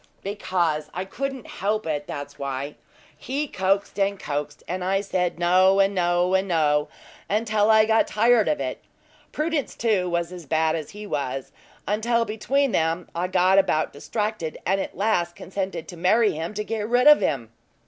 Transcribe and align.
"Because 0.23 0.89
I 0.95 1.05
couldn't 1.05 1.45
help 1.45 1.85
it 1.85 2.07
that's 2.07 2.39
why. 2.39 2.73
He 3.15 3.47
coaxed, 3.47 3.99
and 3.99 4.19
coaxed; 4.19 4.63
and 4.67 4.83
I 4.83 4.99
said 4.99 5.37
no, 5.37 5.79
and 5.79 5.93
no, 5.93 6.33
and 6.33 6.47
no, 6.47 6.87
until 7.29 7.69
I 7.69 7.85
got 7.85 8.07
tired 8.07 8.47
of 8.47 8.59
it. 8.59 8.83
Prudence, 9.31 9.75
too, 9.75 10.09
was 10.09 10.31
as 10.31 10.47
bad 10.47 10.75
as 10.75 10.89
he 10.89 11.05
was, 11.05 11.51
until 11.87 12.25
between 12.25 12.71
them 12.71 13.09
I 13.13 13.27
got 13.27 13.59
about 13.59 13.93
distracted, 13.93 14.57
and 14.65 14.81
at 14.81 14.97
last 14.97 15.35
consented 15.35 15.87
to 15.89 15.97
marry 15.97 16.31
him 16.31 16.55
to 16.55 16.63
get 16.63 16.89
rid 16.89 17.05
of 17.05 17.21
him." 17.21 17.51